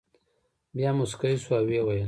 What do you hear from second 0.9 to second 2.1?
مسکی شو او ویې ویل.